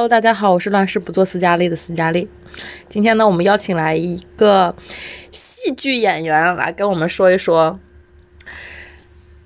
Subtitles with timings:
[0.00, 2.30] Hello，大家好，我是乱世不做斯嘉丽的斯嘉丽。
[2.88, 4.72] 今天呢，我们邀请来一个
[5.32, 7.80] 戏剧演员来跟我们说一说，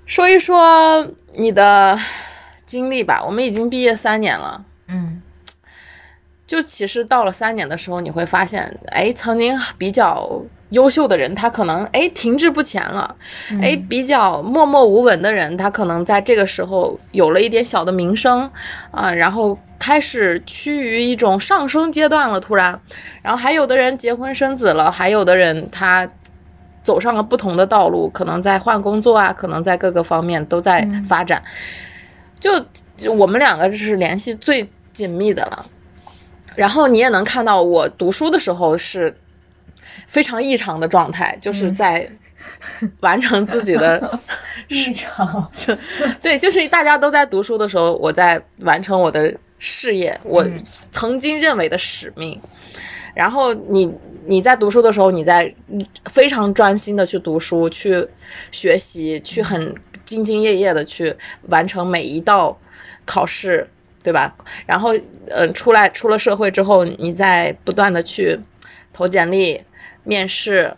[0.05, 1.97] 说一说你的
[2.67, 3.23] 经历吧。
[3.25, 5.23] 我们已经毕业三年了，嗯
[6.45, 10.39] 就其实到了三年的时候，你会发现，哎，曾经比较
[10.69, 13.15] 优秀的人，他可能哎停滞不前了，
[13.59, 18.51] 哎，比较默默无闻的人，他可能在这个时候有了一点小的名声
[18.91, 22.79] 啊，然后开始趋于一种上升阶段了，突然，
[23.21, 26.09] 然后还有的人结婚生子了，还有的人他
[26.81, 31.43] 走上了不同的道路，可能在换工作啊，可能在各个方面都在发展。
[32.39, 32.49] 就
[33.17, 35.65] 我们两个是联系最紧密的了。
[36.55, 39.13] 然后你也能看到，我读书的时候是
[40.07, 42.09] 非常异常的状态，就是在
[43.01, 44.19] 完成自己的
[44.69, 45.51] 日常，
[46.23, 49.33] 对，就是大家都在读书的时候，我在完成我的
[49.65, 50.45] 事业，我
[50.91, 52.37] 曾经认为的使命。
[53.15, 53.89] 然后你
[54.25, 55.55] 你在读书的时候，你在
[56.05, 58.05] 非常专心的去读书、去
[58.51, 59.73] 学习、去很
[60.05, 62.59] 兢兢业业的去完成每一道
[63.05, 63.65] 考试，
[64.03, 64.35] 对吧？
[64.65, 64.89] 然后
[65.29, 68.37] 呃，出来出了社会之后，你再不断的去
[68.91, 69.61] 投简历、
[70.03, 70.75] 面试。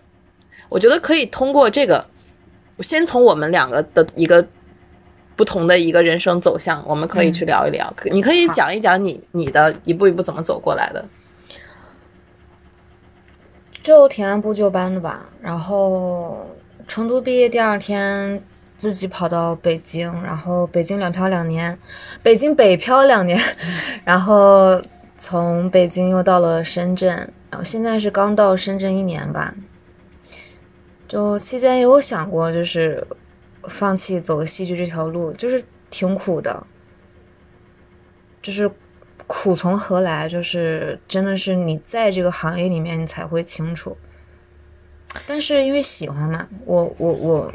[0.70, 2.06] 我觉得可以通过这个，
[2.82, 4.46] 先从我们两个的一个
[5.36, 7.92] 不同的一个人生走向，我们可以去聊一聊。
[7.96, 11.06] 可你可以讲一讲你你的一步一步怎么走过来的。
[13.84, 15.30] 就挺按部就班的吧。
[15.42, 16.48] 然后
[16.88, 18.42] 成都毕业第二天，
[18.78, 21.78] 自己跑到北京，然后北京两漂两年，
[22.24, 23.40] 北京北漂两年，
[24.04, 24.82] 然后
[25.20, 27.10] 从北京又到了深圳，
[27.50, 29.54] 然后现在是刚到深圳一年吧。
[31.08, 33.06] 就期间有想过，就是
[33.68, 36.66] 放弃走戏剧这条路，就是挺苦的，
[38.42, 38.70] 就是
[39.28, 40.28] 苦从何来？
[40.30, 43.98] 就是真的是你在这个行业里面，你才会清楚。
[45.26, 47.54] 但是因为喜欢嘛，我我我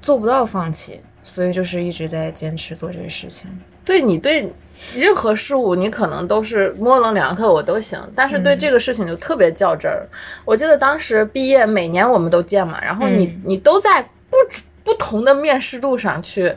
[0.00, 3.50] 做不到放弃，所以就是一直在坚持做这个事情。
[3.84, 4.50] 对你对
[4.96, 8.00] 任何事物，你可能都是模棱两可，我都行。
[8.14, 10.08] 但是对这个事情就特别较真儿。
[10.44, 14.36] 我记得当时毕业，每年我们都见嘛，然后你、你都在不
[14.84, 16.54] 不同的面试路上去，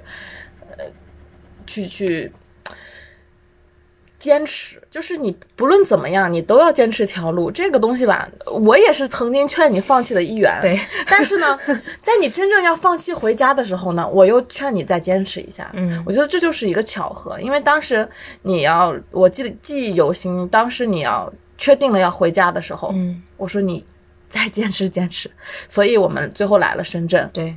[0.78, 0.86] 呃，
[1.66, 2.32] 去去
[4.20, 7.50] 坚持，就是你不论怎么样，你都要坚持一条路。
[7.52, 10.58] 这个东西吧，我也是曾经劝你放弃的一员。
[10.62, 10.78] 对，
[11.08, 11.58] 但是呢，
[12.02, 15.70] 在你真正要放弃回家的时候呢，我又劝你再坚持一下。
[15.74, 18.08] 嗯我觉得这就是一个巧合，因为当时
[18.42, 23.86] 你要，我记得记忆犹新，当时你要确定了要回家的时候，嗯，我说你
[24.28, 25.30] 再坚持坚持，
[25.70, 27.56] 所以我们最后来了深圳，对，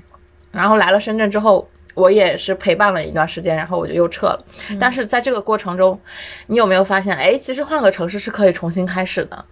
[0.51, 1.69] 然后来了深圳之后。
[1.95, 4.45] 我也是陪伴了一段时间，然后我就又撤了。
[4.79, 6.01] 但是在这个过程中，
[6.47, 9.45] 你有没有发现，哎，其实换个城市是可以重新开始的？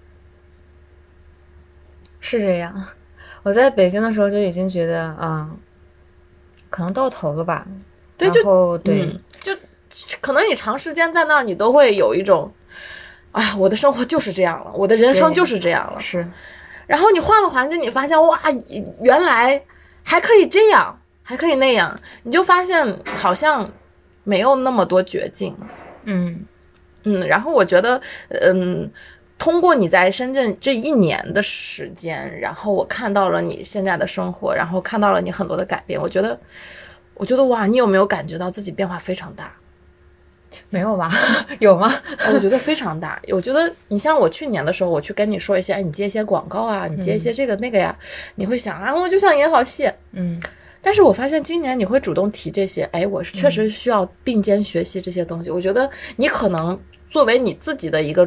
[2.20, 2.86] 是这样。
[3.42, 5.58] 我在北京的时候就已经觉得，嗯、
[6.70, 7.66] 可能到头了吧。
[8.16, 9.52] 对，就后对，嗯，就
[10.20, 12.50] 可能你长时间在那儿，你都会有一种，
[13.32, 15.98] 哎，我的生活就是这样了，我的人生就是这样了。
[15.98, 16.26] 是，
[16.86, 18.40] 然后你换了环境，你发现哇，
[19.02, 19.60] 原来
[20.08, 23.70] 还可以这样，还可以那样，你就发现好像
[24.24, 25.54] 没有那么多绝境。
[26.04, 26.46] 嗯
[27.04, 28.90] 嗯，然后我觉得，嗯，
[29.38, 36.40] 通过你在深圳这一年的时间，然后我看到了你现在的生活，然后看到了你很多的改变，我觉得，
[37.12, 39.52] 我觉得哇，你有没有感觉到自己变化非常大？
[40.70, 41.10] 没有吧？
[41.60, 41.92] 有吗？
[42.18, 43.20] 哎我觉得非常大。
[43.30, 47.96] 我觉得你像我去年的时候，我去跟你说一些，哎，你接一些广告啊，你接一些这个那个呀，
[48.36, 49.90] 你会想啊，我就想演好戏。
[50.12, 50.40] 嗯
[50.80, 55.50] 但是我发现今年你会主动提这些，哎，我是确实需要并肩学习这些东西。
[55.50, 56.78] 我觉得你可能
[57.10, 58.26] 作为你自己的一个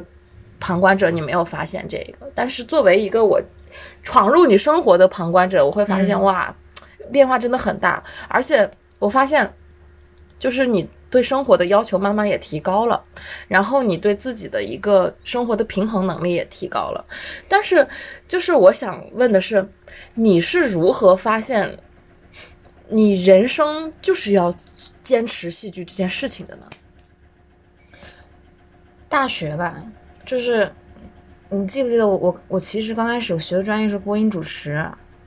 [0.60, 3.42] 旁观者，你没有发现这个，但是作为一个我
[4.04, 6.56] 闯入你生活的旁观者，我会发现、嗯哇，
[7.12, 9.52] 变化真的很大，而且我发现
[10.38, 10.88] 就是你。
[11.12, 13.04] 对生活的要求慢慢也提高了，
[13.48, 17.06] 然后你对自己的一个生活的平衡能力也提高了，
[17.48, 17.86] 但是
[18.28, 19.68] 就是我想问的是，
[20.16, 21.78] 你是如何发现
[22.88, 24.54] 你人生就是要
[25.04, 26.64] 坚持戏剧这件事情的呢？
[29.10, 29.76] 大学吧，
[30.26, 30.72] 就是
[31.50, 34.72] 你记不记得我我我其实刚开始学的专业是播音主持，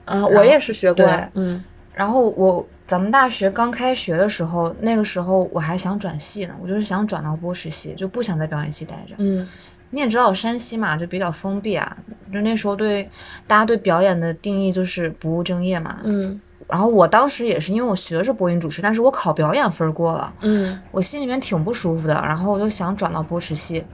[0.06, 9.14] 啊，我也是学过对，嗯然后我咱们大学刚开学的时候，那个时候我还想转系呢，我就是想转到播实系，就不想在表演系待着。
[9.18, 9.46] 嗯。
[9.90, 11.96] 你也知道山西嘛，就比较封闭啊，
[12.32, 13.08] 就那时候对
[13.46, 16.40] 大家对表演的定义就是不务正业嘛，嗯。
[16.66, 20.80] 然后我当时也是因为我学的是播音主持，但是我考表演分过了，嗯。
[20.90, 23.84] 我心里面挺不舒服的，然后我就想转到播持系，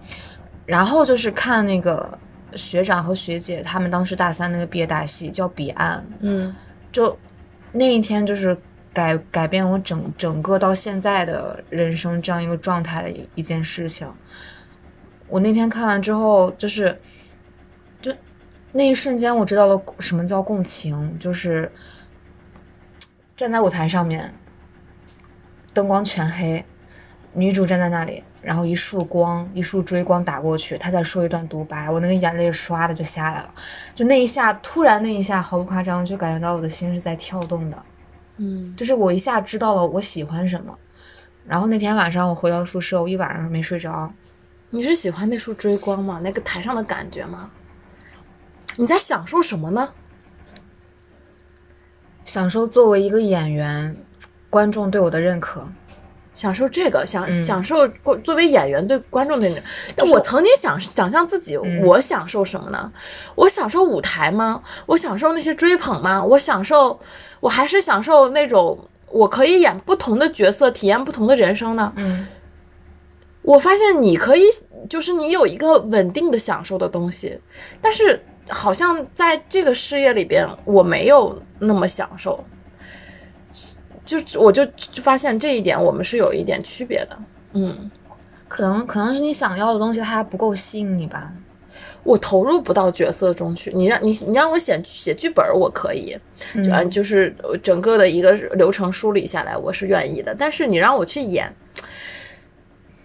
[0.65, 2.19] 然后就是看那个
[2.55, 6.55] 学长和学姐他们当时大三那个毕业大戏叫《彼岸》，嗯。
[6.91, 7.15] 就
[7.73, 8.57] 那一天就是
[8.93, 14.09] 改改变我整整个到现在的人生这样一个状态的一一件事情。
[15.29, 17.01] 我那天看完之后，就是
[18.03, 18.13] 就
[18.73, 21.71] 那一瞬间，我知道了什么叫共情，就是
[23.37, 24.35] 站在舞台上面，
[25.73, 26.65] 灯光全黑，
[27.33, 33.55] 女主站在那里，然后一束光，一束追光打过去，她在说一段独白，我那个眼泪唰的就下来了。
[33.95, 37.85] 就那一下，突然那一下，毫不夸张，就感觉到我的心是在跳动的。
[38.43, 40.77] 嗯就是我一下知道了我喜欢什么。
[41.47, 44.11] 然后那天晚上我回到宿舍，我一晚上没睡着。
[44.71, 46.21] 你是喜欢那束追光吗？
[46.23, 47.51] 那个台上的感觉吗？
[48.77, 49.93] 你在享受什么呢？
[52.25, 53.97] 享受作为一个演员，
[54.49, 55.69] 观众对我的认可。
[56.41, 59.63] 享受这个，享、嗯享受过作为演员对观众的那种。
[59.95, 62.91] 但我曾经想想象自己，嗯我享受什么呢？
[63.35, 64.63] 我享受舞台吗？
[64.87, 66.25] 我享受那些追捧吗？
[66.25, 66.99] 我享受，
[67.41, 71.93] 我还是享受那种我可以演不同的角色，体验不同的人生呢？
[71.97, 72.27] 嗯
[73.43, 74.45] 我发现你可以，
[74.89, 77.39] 就是你有一个稳定的享受的东西，
[77.83, 82.43] 但是好像在这个事业里边，我没有那么享受。
[84.05, 87.19] 就我就就发现这一点，我们是有一点区别的。
[87.53, 87.91] 嗯，
[88.49, 91.33] 可能可能是你想要的东西，它还不够吸引你吧。
[92.03, 93.71] 我投入不到角色中去。
[93.75, 96.17] 你让你你让我写写剧本，我可以，
[96.55, 100.35] 就嗯就是整个的一个流程梳理下来，我是愿意的。
[100.35, 101.55] 但是你让我去演，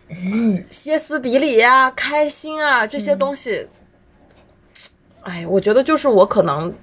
[0.10, 3.68] 嗯，歇斯底里呀、开心啊这些东西，
[5.24, 6.74] 哎，我觉得就是我可能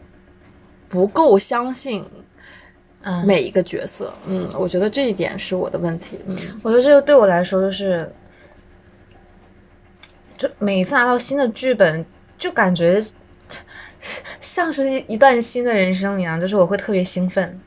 [0.90, 2.04] 不够相信
[3.02, 4.12] 嗯，每一个角色。
[4.26, 6.18] 嗯，我觉得这一点是我的问题。
[6.26, 8.10] 嗯我觉得这个对我来说就是，
[10.38, 12.04] 就每一次拿到新的剧本，
[12.38, 13.00] 就感觉
[14.40, 17.60] 像是一一段新的人生一样，就是我会特别兴奋，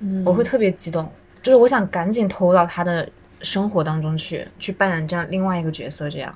[0.00, 1.10] 嗯我会特别激动，
[1.42, 3.08] 就是我想赶紧投入到他的
[3.42, 6.08] 生活当中去，去扮演这样另外一个角色。
[6.08, 6.34] 这样，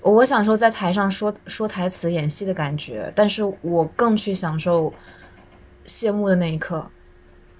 [0.00, 4.92] 我享受在台上说说台词、演戏的感觉，但是我更去享受
[5.84, 6.90] 谢幕的那一刻，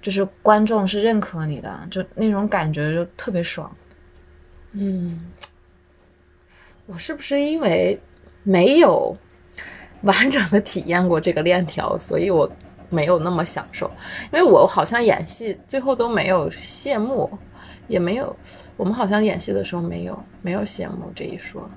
[0.03, 3.73] 就是观众是认可你的，就那种感觉就特别爽。
[4.73, 5.31] 嗯，
[6.85, 7.97] 我是不是因为
[8.43, 9.15] 没有
[10.01, 12.51] 完整的体验过这个链条，所以我
[12.89, 13.89] 没有那么享受？
[14.33, 17.31] 因为我好像演戏最后都没有谢幕，
[17.87, 18.35] 也没有，
[18.75, 21.69] 我们好像演戏的时候没有没有谢幕这一说。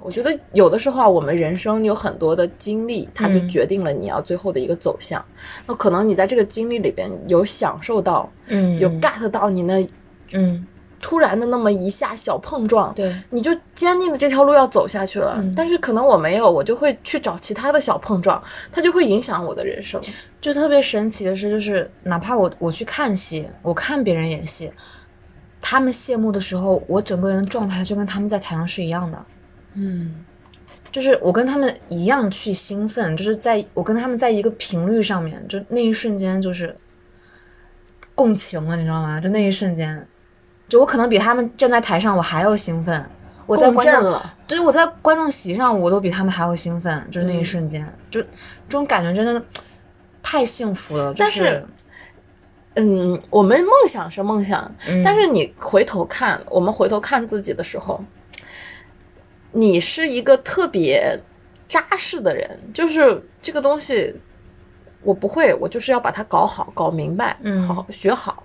[0.00, 5.24] 我觉得有的时候啊，我们人生有很多的经历，它就嗯决定了你要最后的一个走向。
[5.66, 9.88] 那可能你在这个经历里边有享受到，嗯有 get 到你那
[10.32, 10.64] 嗯，
[11.00, 15.36] 突然的那么一下小碰撞，对，你就坚定的这条路要走下去了。
[15.38, 18.40] 嗯但是可能我没有，我就会去找其他的小碰撞，
[18.70, 20.00] 它就会影响我的人生。
[20.40, 24.70] 就特别神奇的是，就是哪怕我我去看戏，我看别人演戏，
[25.60, 29.24] 他们谢幕的时候，我整个人的状态就跟他们在台上是一样的。
[29.76, 30.24] 嗯
[30.90, 36.74] 就是我跟他们一样去兴奋，就是在我跟他们在一个频率上面，就那一瞬间就是
[38.14, 39.20] 共情了，你知道吗？
[39.20, 40.06] 就那一瞬间，
[40.68, 43.04] 就我可能比他们站在台上我还要兴奋，
[43.46, 44.34] 我在观众，振了。
[44.46, 48.28] 就是我在观众席上我都比他们还要兴奋，就是那一嗯瞬间，就这
[48.70, 49.44] 种感觉真的
[50.22, 51.12] 太幸福了。
[51.12, 51.64] 就但是
[52.74, 58.02] 嗯，我们梦想是梦想，嗯但是你回头看，我们回头看自己的时候，
[59.56, 61.18] 你是一个特别
[61.66, 64.14] 扎实的人，就是这个东西
[65.02, 68.44] 我不会，我就是要把它搞好、搞明白，嗯好好学好。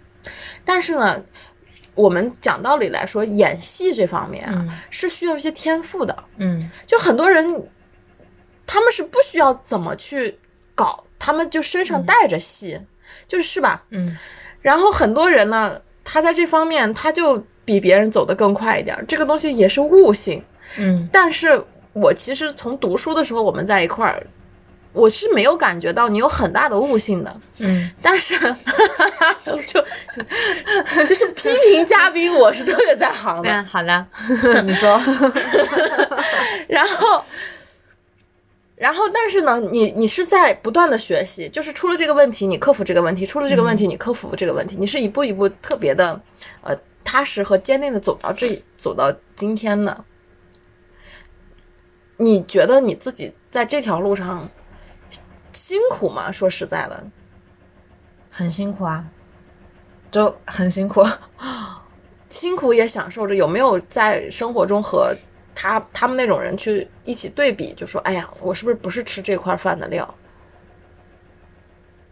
[0.63, 1.21] 但是呢，
[1.95, 6.23] 我们讲道理来说，演戏这方面啊，嗯是需要一些天赋的。
[6.37, 7.45] 嗯就很多人，
[8.65, 10.39] 他们是不需要怎么去
[10.73, 12.79] 搞，他们就身上带着戏，
[13.27, 13.83] 就是是吧？
[13.89, 14.17] 嗯
[14.61, 20.41] 然后很多人呢，他在这方面他就比别人走得更快一点儿，这个东西也是悟性。
[20.77, 21.61] 嗯但是
[21.93, 24.25] 我其实从读书的时候我们在一块儿，
[24.93, 27.41] 我是没有感觉到你有很大的悟性的。
[27.59, 28.35] 嗯但是
[29.43, 29.85] 就就
[31.05, 33.49] 就是批评嘉宾，我是特别在行的。
[33.51, 34.05] 嗯，好的，
[34.63, 34.99] 你说，
[36.67, 37.23] 然后，
[38.75, 44.75] 然后，但是呢，你你是在不断的学习，就是出了这个问题，你克服这个问题；出了这个问题，你克服这个问题。
[44.79, 46.19] 你是一步一步特别的，
[46.63, 50.03] 呃，踏实和坚定的走到这走到今天的。
[52.21, 54.47] 你觉得你自己在这条路上
[55.53, 56.31] 辛苦吗？
[56.31, 57.03] 说实在的，
[58.29, 59.03] 很辛苦啊，
[60.11, 61.03] 就很辛苦。
[62.29, 63.33] 辛苦也享受着。
[63.33, 65.11] 有没有在生活中和
[65.55, 67.73] 他他们那种人去一起对比？
[67.73, 70.15] 就说，哎呀，我是不是不是吃这块饭的料？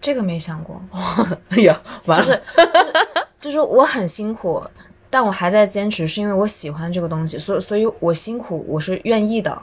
[0.01, 0.84] 这个没想过，
[1.51, 2.68] 哎呀，完就了，是
[3.39, 4.62] 就是我很辛苦，
[5.10, 9.62] 但我还在坚持，是因为我喜欢这个东西，所以所以我辛苦我是愿意的。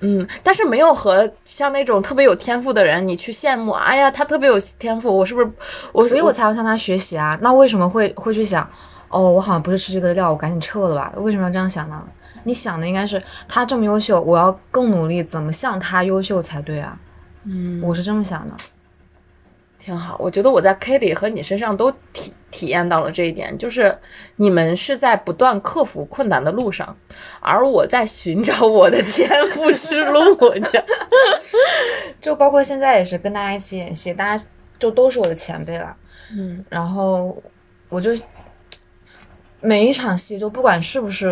[0.00, 5.50] 嗯，但是没有和像那种特别有天赋的人，你去羡慕，哎呀，他特别有天赋，我是不是？
[5.92, 7.38] 我所以我才要向他学习啊。
[7.40, 8.68] 那为什么会会去想，
[9.08, 11.12] 哦，我好像不是吃这个料，我赶紧撤了吧？
[11.16, 12.02] 为什么要这样想呢？
[12.44, 16.98] 你想的应该是他这么优秀，我要更努力，怎么像他优秀才对啊？
[17.44, 18.54] 嗯，我是这么想的。
[19.78, 20.16] 挺好。
[20.18, 23.94] 我觉得我在 k a t i e 和你身上都体体验到了这一点，就是
[24.36, 26.96] 你们是在不断克服困难的路上，
[27.40, 30.34] 而我在寻找我的天赋之路。
[32.18, 34.44] 就包括现在也是跟大家一起演戏，大家
[34.78, 35.94] 就都是我的前辈了。
[36.32, 37.36] 嗯，然后
[37.90, 38.10] 我就
[39.60, 41.30] 每一场戏，就不管是不是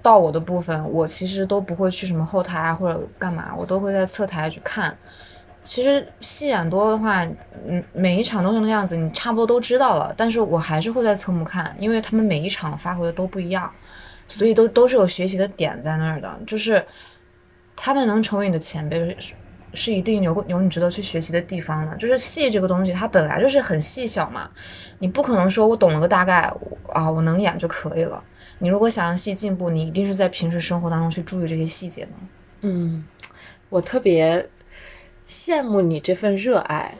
[0.00, 4.96] 到我的部分，我其实都不会去什么后台啊或者干嘛，我都会在侧台去看。
[5.62, 7.24] 其实戏演多的话，
[7.66, 10.12] 嗯，每一场都是那个样子，你差不多都知道了。
[10.16, 13.72] 但是我还是会在侧幕看，因为他们每一场发挥的都不一样，
[14.26, 16.38] 所以都都是有学习的点在那儿的。
[16.46, 16.84] 就是
[17.76, 19.34] 他们能成为你的前辈，是
[19.74, 21.96] 是一定有有你值得去学习的地方的。
[21.96, 24.50] 就是戏这个东西，它本来就是很细小嘛，
[24.98, 26.52] 你不可能说我懂了个大概
[26.92, 28.22] 啊，我能演就可以了。
[28.58, 32.10] 你如果想让戏进步，你一定是在平时生活当中去注意这些细节的。
[32.60, 33.04] 嗯，
[33.68, 34.48] 我特别
[35.28, 36.94] 羡慕你这份热爱。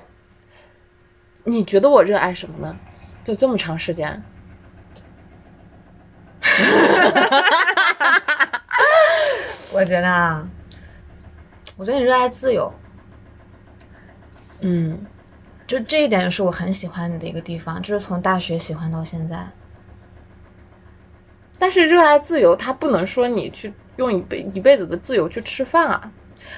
[1.45, 2.77] 你觉得我热爱什么呢？
[3.25, 4.21] 就这么长时间，
[9.73, 10.49] 我觉得啊，
[11.77, 12.75] 我觉得你热爱自由，
[14.61, 15.07] 嗯，
[15.69, 19.47] 就这一点是我很喜欢你的一个地方，就是从大学喜欢到现在。
[21.61, 26.11] 但是热爱自由，它不能说你去用一辈一辈子的自由去吃饭啊。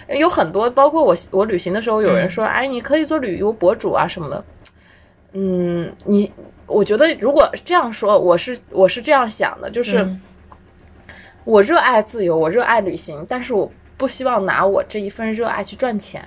[0.09, 4.45] 有很多，包括我我旅行的时候，有人说，哎，你可以做旅游博主啊什么的。
[5.33, 6.33] 嗯，你
[6.67, 10.21] 我觉得如果这样说，我是我是这样想的，就是、嗯
[11.45, 16.25] 我热爱自由，我热爱旅行，但是我不希望拿我这一份热爱去赚钱。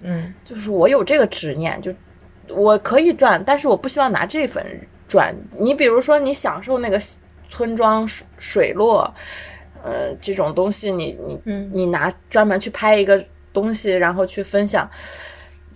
[0.00, 1.92] 嗯就是我有这个执念，就
[2.48, 4.64] 我可以赚，但是我不希望拿这份
[5.06, 5.36] 赚。
[5.58, 6.98] 你比如说，你享受那个
[7.50, 9.12] 村庄水水落，
[9.84, 13.22] 呃，这种东西你，你嗯你拿专门去拍一个
[13.52, 14.88] 东西，然后去分享，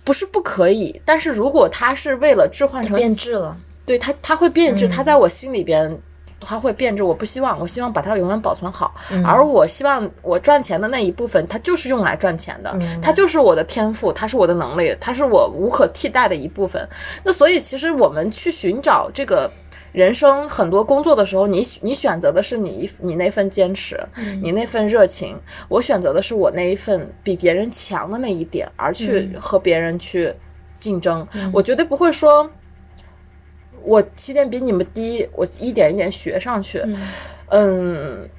[0.03, 0.99] 不是不可以。
[1.05, 3.55] 但是如果它是为了置换成变质了。
[3.85, 5.95] 对它，它会变质，嗯它在我心里边。
[6.41, 8.95] 它会变质，我不希望，我希望把它永远保存好。
[9.11, 16.87] 嗯而我希望我赚钱的那一部分，它就是用来赚钱的它就是我的天赋，它是我的能力，它是我无可替代的一部分。
[17.25, 19.51] 那所以，其实我们去寻找这个
[19.91, 23.99] 人生很多工作的时候，你你选择的是你你那份坚持，
[24.41, 30.33] 你那份热情，我选择的是我那一份比别人强的那一点，而去和别人去
[30.75, 31.27] 竞争。
[31.51, 32.49] 我绝对不会说。
[33.81, 36.83] 我起点比你们低，我一点一点学上去。
[37.47, 38.29] 嗯，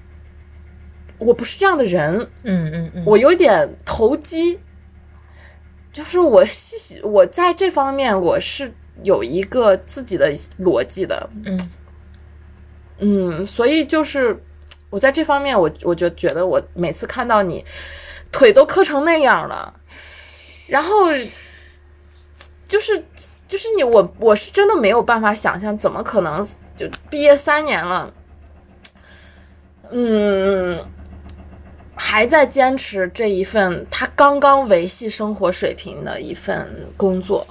[1.18, 4.60] 我不是这样的人，嗯嗯嗯，我有点投机，
[5.90, 8.70] 就是我细我在这方面我是
[9.02, 11.70] 有一个自己的逻辑的，嗯。
[13.02, 14.38] 嗯，所以就是
[14.90, 17.64] 我在这方面我我就觉得我每次看到你
[18.30, 19.72] 腿都磕成那样了，
[20.68, 21.06] 然后
[22.68, 23.02] 就是
[23.48, 28.12] 就是你我我是真的没有办法想象，怎么可能就毕业三年了，
[29.90, 30.78] 嗯，
[31.94, 37.42] 还在坚持这一份他刚刚维系生活水平的一份工作，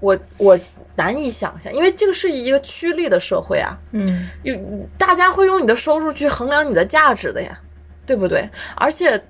[0.00, 0.58] 我我
[0.96, 4.54] 难以想象，因为这个是一个趋利的社会啊，嗯有
[4.96, 7.58] 大家会用你的收入去衡量你的价值的呀，
[8.06, 8.48] 对不对？
[8.76, 9.22] 而且。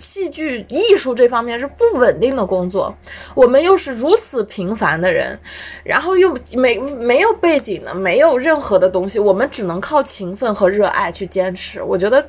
[0.00, 2.96] 戏剧艺术这方面是不稳定的工作，
[3.34, 5.38] 我们又是如此平凡的人，
[5.84, 11.82] 然后又没没有背景的，没有任何的东西，我们只能靠勤奋和热爱去坚持。
[11.82, 12.26] 我觉得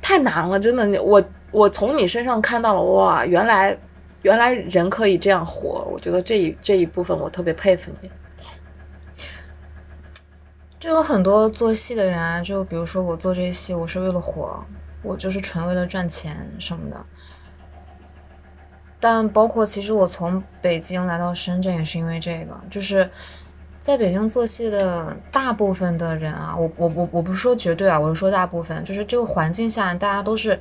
[0.00, 1.02] 太难了，真的。
[1.02, 3.78] 我我从你身上看到了，哇，原来
[4.24, 5.86] 原来人可以这样活。
[5.92, 8.10] 我觉得这一这一部分我特别佩服你。
[10.80, 14.64] 就有很多做戏的人啊，就比如说我做这戏，我是为了火，
[15.02, 16.96] 我就是纯为了赚钱什么的。
[18.98, 23.08] 但包括其实我从北京来到深圳也是因为这个，就是
[23.80, 30.58] 在北京做戏的大部分的人啊，我我我我不是说绝对啊，我是说大部分，就是这个环境下大家都是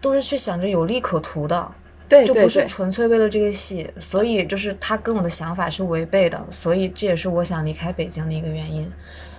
[0.00, 1.70] 都是去想着有利可图的，
[2.08, 8.90] 就不是对对对，纯粹为了这个戏，所以就是他跟我的想法是违背的，所以这也是我想离开北京的一个原因。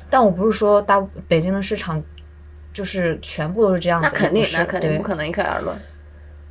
[0.09, 2.03] 但我不是说大北京的市场
[2.71, 5.75] 就是全部都是这样子，那肯定是那肯定不可能一概而论。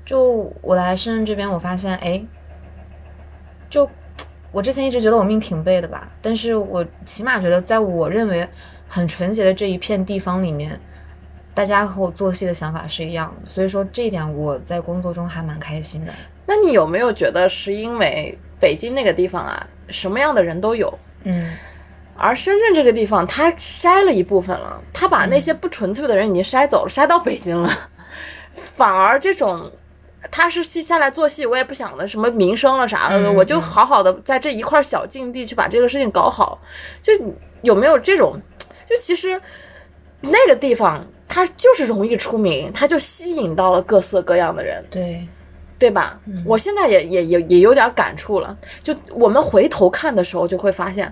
[0.04, 2.24] 就我来深圳这边，我发现，哎，
[3.70, 3.88] 就
[4.50, 8.46] 我之前一直觉得我命挺背的吧，但是我起码觉得，在我认为
[8.88, 10.78] 很纯洁的这一片地方里面，
[11.54, 16.12] 大家和我做戏的想法是一样的，所以说这一点我在工作中还蛮开心的。
[16.46, 20.92] 那你有没有觉得是因为北京那个地方啊，什么样的人都有，
[21.24, 21.52] 嗯
[22.16, 27.70] 而深圳这个地方，它筛了一部分了，他把那些不纯粹的人已经筛走了，筛到北京了，
[28.54, 29.70] 反而这种。
[30.30, 36.62] 他是下下来做戏，我也不想的什么名声了啥的，嗯我就好好的在这一块小境地去把这个事情搞好。
[37.02, 37.12] 就
[37.62, 38.40] 有没有这种？
[38.86, 39.38] 就其实
[40.20, 41.04] 那个地方
[41.34, 44.84] 它就是容易出名，他就吸引到了各色各样的人。
[44.90, 45.26] 对，
[45.78, 46.20] 对吧？
[46.44, 48.54] 我现在也也也也有点感触了。
[48.82, 51.10] 就我们回头看的时候，就会发现，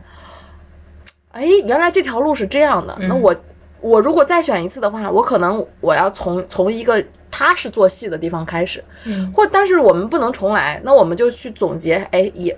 [1.33, 2.99] 哎，原来这条路是这样的。
[3.09, 3.35] 那我
[3.81, 12.55] 我如果再选一次的话，我可能我要从从一个踏实做戏的地方开始，嗯或但是我们不能重来，那我们就去总结，哎，也。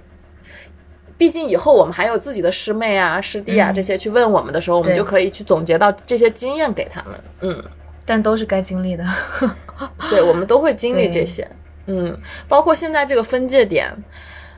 [1.22, 7.12] 毕竟以后我们还有自己的师妹啊、师弟啊嗯这些去问我们的时候，我们就可以去总结到这些经验给他们。
[7.42, 7.64] 嗯，
[8.04, 9.04] 但都是该经历的。
[10.10, 11.48] 对，我们都会经历这些，
[11.86, 12.12] 嗯，
[12.48, 13.88] 包括现在这个分界点，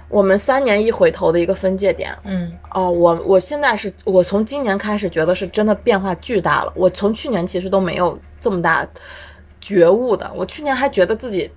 [0.09, 2.17] 我们三年一回头的一个分界点。
[2.25, 6.73] 嗯哦，我我现在是我从今年开始觉得是真的变化巨大了。
[6.75, 8.89] 我从去年其实都没有这么大
[9.61, 11.51] 觉悟的，我去年还觉得自己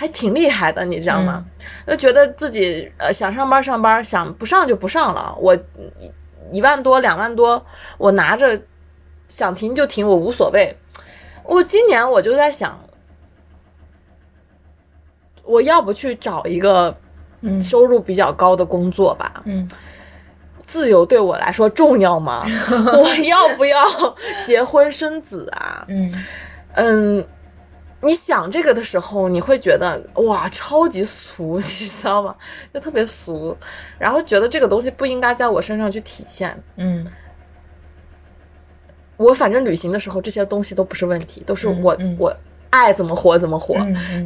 [0.00, 1.44] 还挺厉害的，你知道吗？
[1.86, 5.36] 就觉得自己呃想上班上班，想不上就不上了。
[5.38, 6.10] 我一
[6.52, 7.62] 一万多两万多，
[7.98, 8.58] 我拿着
[9.28, 10.74] 想停就停，我无所谓。
[11.44, 12.80] 我今年我就在想，
[15.44, 16.96] 我要不去找一个
[17.42, 19.42] 嗯收入比较高的工作吧？
[19.44, 19.68] 嗯
[20.66, 22.42] 自由对我来说重要吗？
[22.72, 23.84] 我要不要
[24.46, 25.84] 结婚生子啊？
[25.88, 26.10] 嗯
[26.74, 27.26] 嗯，
[28.02, 32.34] 你想这个的时候，你会觉得哇，超级俗， 你知道吗？
[32.72, 33.56] 就特别俗，
[33.98, 36.56] 然后觉得这个东西不应该在我身上去体现。
[36.76, 37.06] 嗯
[39.16, 42.34] 我反正旅行的时候，这些东西都不是问题，都是我、嗯我
[42.70, 43.76] 爱怎么活怎么活。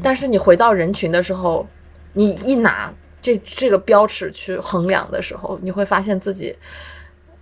[0.00, 1.66] 但是你回到人群的时候，
[2.12, 6.56] 你一拿这这个标尺去衡量的时候，你会发现自己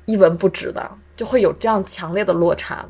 [0.07, 2.89] 一文不值的，就会有这样强烈的落差。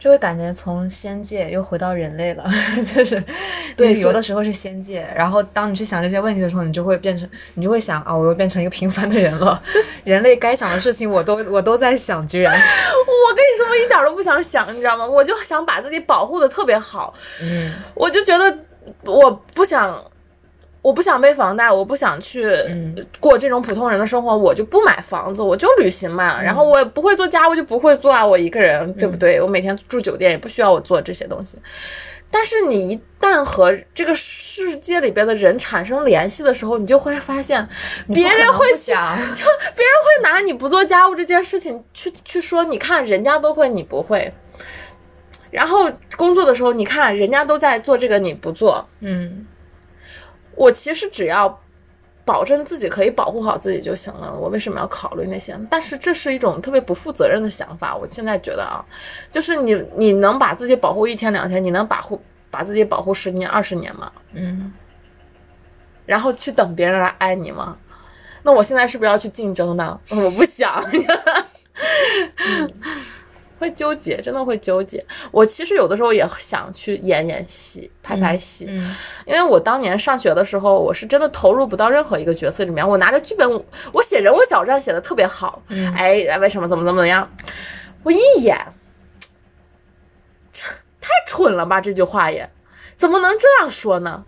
[0.00, 2.44] 就会感觉从仙界又回到人类了，
[2.94, 3.22] 就是
[3.76, 9.62] 对你旅游的时候是仙界，然后当你去想这些问题的时候，你就会变成，你就会想啊，我又变成一个平凡的人了。
[10.04, 15.06] 人类该想的事情，我都我都在想，居然， 我跟你说，我一点都不想想，你知道吗？
[15.06, 18.58] 我就想把自己保护的特别好，嗯我就觉得
[19.04, 20.02] 我不想，
[20.82, 26.40] 我不想背房贷，我不想去嗯过这种普通人的生活，我就不买房子，我就旅行嘛。
[26.42, 29.40] 然后我也不会做家务，就不会做啊，我一个人，对不对？
[29.40, 31.58] 我每天住酒店也不需要我做这些东西。
[32.32, 37.68] 但是你一旦和这个世界里边的人产生联系的时候，你就会发现，
[38.14, 44.32] 别人会想， 就别人会拿你不做家务这件事情去去说，你看人家都会，你不会。
[45.50, 48.86] 然后工作的时候，你看人家都在做这个，你不做。
[49.00, 49.44] 嗯
[50.54, 51.60] 我其实只要
[52.24, 55.58] 保证自己可以保护好自己就行了，我为什么要考虑那些？
[55.68, 57.96] 但是这是一种特别不负责任的想法。
[57.96, 58.84] 我现在觉得啊，
[59.30, 64.12] 就是你你能把自己保护一天两天，你能保护把自己保护十年二十年吗？
[64.32, 64.72] 嗯，
[66.06, 67.76] 然后去等别人来爱你吗？
[68.42, 69.98] 那我现在是不是要去竞争呢？
[70.10, 70.82] 我不想，
[73.60, 75.04] 会纠结，真的会纠结。
[75.30, 78.96] 我其实有的时候也想去演演戏、拍拍戏，嗯
[79.26, 82.86] 因为我当年上学的时候，我是真的投入不到任何一个角色里面。
[82.86, 87.30] 我拿着剧本，我写人物小传写的特别好，嗯哎，为什么怎么怎么怎么样？
[88.02, 88.56] 我一演，
[91.00, 91.80] 太蠢了吧！
[91.80, 92.48] 这句话也
[92.96, 94.24] 怎么能这样说呢？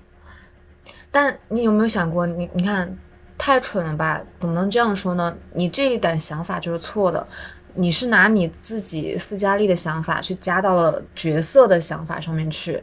[1.10, 2.98] 但你有没有想过，你你看，
[3.36, 4.20] 太蠢了吧？
[4.40, 5.34] 怎么能这样说呢？
[5.54, 7.26] 你这一点想法就是错的，
[7.74, 12.82] 你是拿你自己斯嘉丽的想法去加到了角色的想法上面去。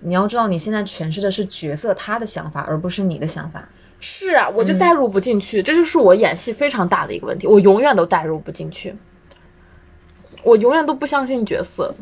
[0.00, 3.68] 你要知道，你现在诠释的是角色他的想法，而不是你的想法。
[4.00, 8.94] 是啊，我就代入不进去，这就是我演戏非常大的一个问题，我永远都代入不进去，
[10.44, 11.92] 我永远都不相信角色，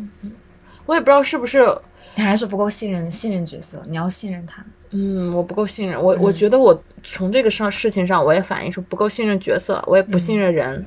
[0.85, 1.67] 我也不知道是不是，
[2.15, 4.63] 你还是不够信任信任角色，你要信任他。
[4.91, 10.85] 嗯，我不够信任我，我觉得我从这个上事情上，我也反映出不够信任角色，我也不信任人，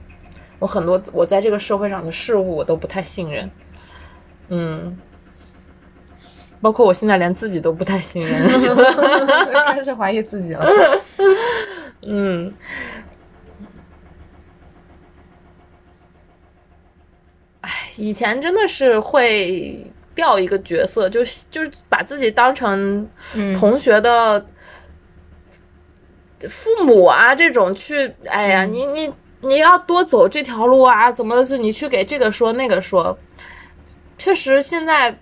[0.59, 3.49] 我很多我在这个社会上的事物我都不太信任，
[4.49, 4.97] 嗯，
[6.61, 8.47] 包括我现在连自己都不太信任。
[9.65, 10.69] 开始怀疑自己了。
[12.05, 12.53] 嗯，
[17.61, 23.07] 哎，以前真的是会掉一个角色，就就是把自己当成
[23.57, 24.45] 同学的
[26.49, 33.17] 父母啊，这种去，哎呀，你你你要多走这条路啊，怎么是你去给这个说那个说，
[34.17, 35.17] 确实现在。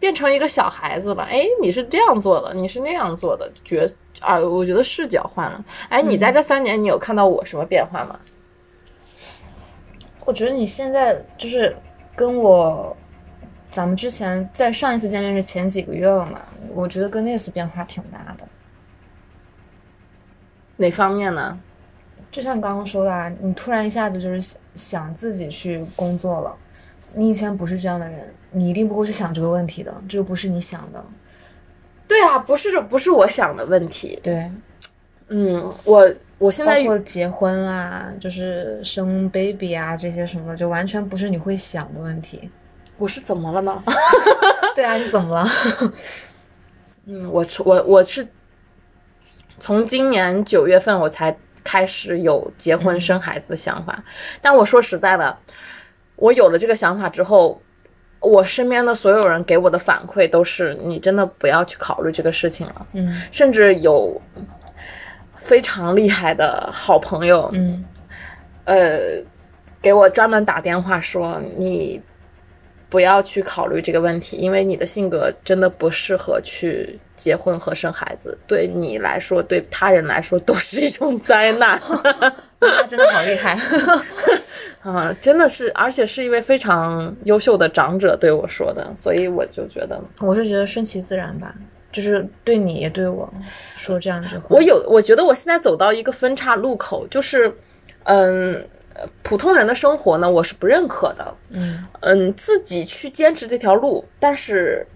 [0.00, 3.86] 变成一个小孩子了，哎，你是这样做的，你是那样做的，角
[4.20, 5.62] 啊，我觉得视角换了。
[5.90, 8.18] 哎，你在这三年，你有看到我什么变化吗？
[10.24, 11.76] 我觉得你现在就是
[12.16, 12.96] 跟我，
[13.68, 16.40] 咱们之前在上一次见面是前几个月了嘛？
[16.74, 18.48] 我觉得跟那次变化挺大的。
[20.78, 21.60] 哪方面呢？
[22.30, 26.56] 就像刚刚说的，啊你突然一下子就是想想自己去工作了。
[27.16, 31.04] 你以前不是这样的人，你一定不会去想这个问题的，这个不是你想的。
[32.06, 34.18] 对啊，不是不是我想的问题。
[34.22, 34.48] 对，
[35.28, 42.48] 嗯，我我现在包括结婚啊，就是生 baby 啊这些什么，就完全不是你会想的问题。
[42.96, 43.82] 我是怎么了呢？
[44.76, 45.48] 对啊，你怎么了？
[47.06, 48.26] 嗯，我我我是
[49.58, 54.02] 从今年九月份我才开始有结婚生孩子的想法，
[54.40, 55.36] 但我说实在的。
[56.16, 57.58] 我有了这个想法之后，
[58.20, 62.86] 我身边的所有人给我的反馈都是：你真的不要去考虑这个事情了。
[62.92, 64.20] 嗯，甚至有
[65.36, 67.82] 非常厉害的好朋友，嗯，
[68.64, 68.98] 呃，
[69.80, 71.98] 给我专门打电话说：你
[72.90, 81.80] 不要去考虑这个问题，因为你的性格真的不适合去结婚和生孩子，对你来说，对他人来说都是一种灾难。
[82.60, 83.56] 他真的好厉害。
[84.82, 91.54] 啊，真的是，而且是一位非常优秀的长者对我说的，所以我就觉得，我是觉得顺其自然吧，
[91.92, 93.30] 就是对你也对我
[93.74, 94.46] 说这样一句话。
[94.48, 97.54] 我有，我觉得我现在走到一个分岔路口，就是，
[98.04, 98.66] 嗯，
[99.22, 104.86] 普通人的生活呢，我是不认可的，嗯嗯，自己去坚持这条路，但是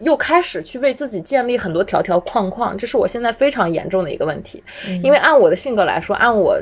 [0.00, 4.62] 又开始去为自己建立很多条条框框，这是我现在非常严重的一个问题，
[5.02, 6.60] 因为按我的性格来说，按我。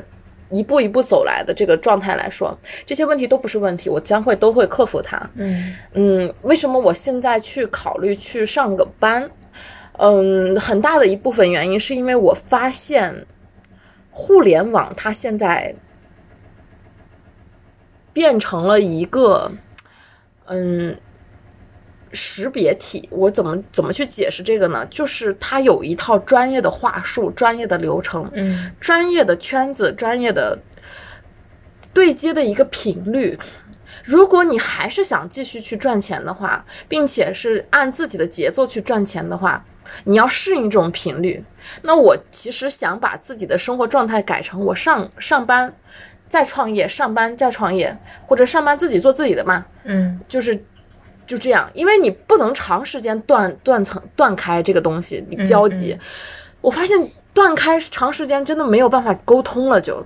[0.53, 2.53] 一步一步走来的这个状态来说，
[2.85, 5.17] 这些问题都不是问题，我将会都会克服它。
[5.35, 9.29] 嗯嗯，为什么我现在去考虑去上个班？
[9.93, 13.15] 嗯，很大的一部分原因是因为我发现，
[14.09, 15.73] 互联网它现在
[18.13, 19.51] 变成了一个，
[20.47, 20.95] 嗯。
[22.13, 24.85] 识别体，我怎么怎么去解释这个呢？
[24.87, 30.59] 就是它有一套专业的话术、专业的流程、嗯，专业的圈子、专业的
[31.93, 33.39] 对接的一个频率。
[34.03, 39.63] 如果你还是想继续去赚钱的话，并且是按自己的节奏去赚钱的话，
[40.03, 41.41] 你要适应这种频率。
[41.81, 45.73] 那我其实想把自己的生活状态改成我上上班
[46.31, 50.59] 再创业，上班再创业，或者上班自己做自己的嘛，嗯，就是。
[51.27, 55.97] 就这样，因为你不能长时间断断层断开这个东西你交集。
[56.59, 56.97] 我发现
[57.33, 60.05] 断开长时间真的没有办法沟通了，就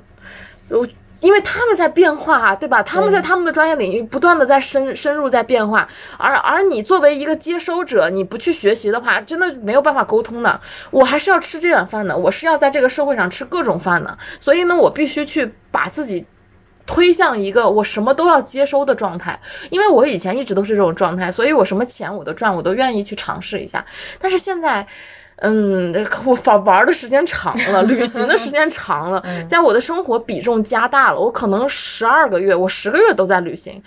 [0.69, 0.87] 我
[1.25, 2.83] 因为他们在变化，对吧？
[2.83, 10.61] 他们在他们的专业领域不断的在深深入在变化，而而你作为一个接收者，你不去学习的话，真的没有办法沟通的。
[10.91, 16.25] 我还是要吃这碗饭的，我是要在这个社会上吃各种饭的，所以呢，我必须去把自己。
[16.87, 19.39] 推向一个我什么都要接收的状态，
[19.71, 23.83] 因为我以前一直都是这种状态，所以我什么钱我都赚，我都愿意去尝试一下。
[24.19, 24.85] 但是现在，
[25.37, 25.93] 嗯，
[26.25, 33.81] 我玩玩的时间长了， 旅行的时间长了，在我的生活比重加大了，我可能十二个月，我十个月都在旅行。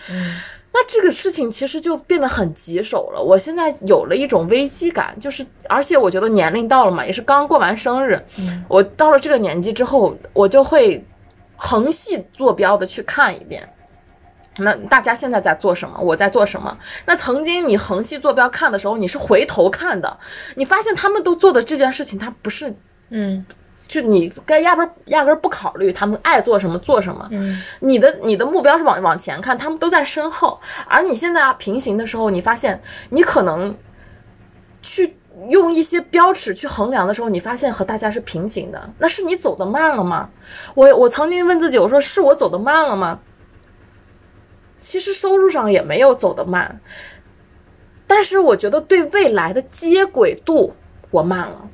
[0.72, 3.20] 那这个事情其实就变得很棘手了。
[3.20, 8.22] 我现在有了一种危机感，就是而且我觉得年龄到了嘛，也是刚过完生日，
[8.68, 11.04] 我到了这个年纪之后，我就会。
[11.60, 13.68] 横系坐标的去看一遍，
[14.58, 15.98] 那大家现在在做什么？
[16.00, 16.76] 我在做什么？
[17.06, 20.16] 那曾经你横系坐标看的时候，你是回头看的，
[20.56, 22.74] 你发现他们都做的这件事情，他不是，
[23.10, 23.44] 嗯，
[23.86, 33.74] 就你该压根压根不考虑他们爱做什么做什么，嗯，你的你的目标是往往前看，他们都在身后，而你现在平行的时候，你发现你可能
[34.82, 35.14] 去。
[35.50, 40.28] 用一些标尺去衡量的时候，你发现和大家是平行的，那是你走的慢了吗？
[40.74, 43.16] 我我曾经问自己，我说是我走的慢了吗？
[44.80, 46.80] 其实收入上也没有走得慢，
[48.06, 50.74] 但是我觉得对未来的接轨度
[51.10, 51.68] 我慢了，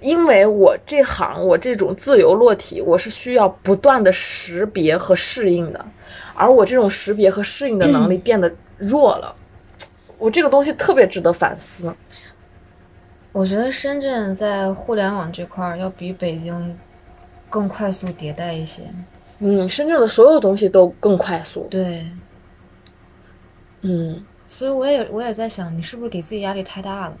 [0.00, 5.84] 因为我这行我这种自由落体，我是需要不断的识别和适应的，
[6.34, 9.34] 而我这种识别和适应的能力变得弱了。
[10.18, 11.94] 我这个东西特别值得反思。
[13.32, 16.78] 我觉得深圳在互联网这块儿要比北京
[17.50, 18.82] 更快速迭代一些。
[19.40, 21.66] 嗯，深圳的所有东西都更快速。
[21.70, 22.06] 对，
[23.82, 27.16] 嗯，所以我也我也在想，你是不是给自己压力太大了？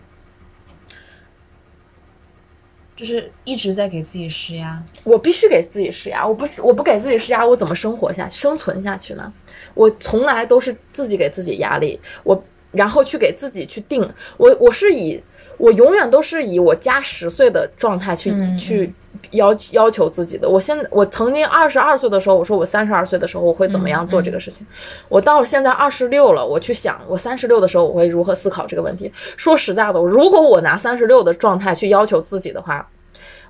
[2.96, 4.80] 就是一直在给自己施压。
[5.02, 9.32] 我必须给自己施压，我不我不给自己施压，我怎么生活下生存下去呢？
[9.74, 15.20] 我从来都是自己给自己压力，我然后去给自己去定，我我是以
[15.58, 18.94] 我永远都是以我加十岁的状态去、嗯去
[19.30, 20.48] 要要求自己的。
[20.48, 24.66] 我现我曾经二十二岁的时候，我说我三十二岁的时候我会怎么样做这个事情。
[25.08, 29.12] 我到了现在二十六了，我去想我三十六的时候我会如何思考这个问题。
[29.36, 32.88] 说实在的，如果我拿三十六的状态去要求自己的话，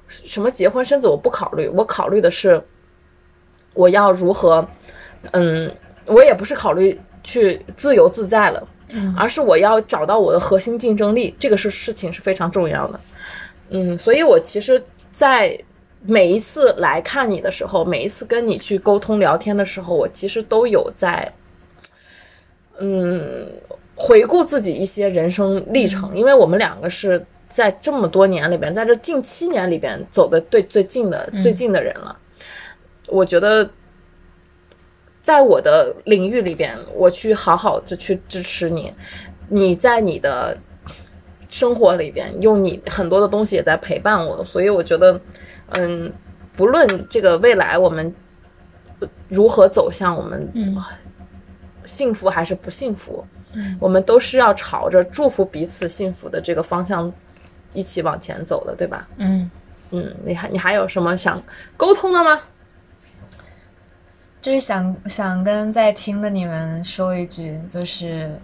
[0.09, 2.63] 什么结婚生子我不考虑，我考虑的是
[3.73, 4.67] 我要如何，
[5.33, 5.71] 嗯，
[6.07, 8.69] 我也不是考虑去自由自在了，
[9.17, 13.01] 而是我要找到我的核心竞争力，这个是事情是非常重要的。
[13.71, 14.81] 嗯，所以我其实，
[15.15, 15.57] 在
[16.03, 21.33] 每一次来看你的时候，每一次跟你去沟通聊天的时候，我其实都有在，
[22.79, 23.49] 嗯，
[23.95, 32.19] 回顾自己一些人生历程，因为我们两个是在这么多年里边，在这近七年里边走的对最近的、最近的人了。
[33.07, 33.71] 我觉得，
[35.23, 38.93] 在我的领域里边，我去好好的去支持你，
[39.49, 40.59] 你在你的
[41.55, 45.21] 生活里边用你很多的东西也在陪伴我，所以我觉得，
[45.69, 46.13] 嗯，
[46.57, 48.13] 不论这个未来我们
[49.29, 50.53] 如何走向我们
[51.87, 53.25] 幸福还是不幸福，
[53.79, 57.13] 我们都是要朝着祝福彼此幸福的这个方向
[57.73, 59.07] 一起往前走的，对吧？
[59.19, 59.49] 嗯，
[59.93, 61.41] 嗯，你还你还有什么想
[61.77, 62.41] 沟通的吗？
[64.43, 68.37] 就是想想跟在听的你们说一句，就是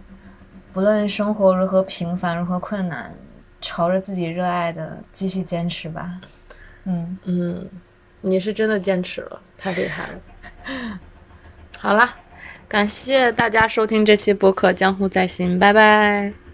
[0.73, 3.15] 不论生活如何平凡、如何困难，
[3.61, 6.21] 朝着自己热爱的继续坚持吧。
[6.85, 7.69] 嗯，嗯，
[8.21, 10.99] 你是真的坚持了，太厉害了。
[11.79, 12.15] 好了，
[12.69, 16.50] 感谢大家收听这期播客《江湖在心》，拜拜。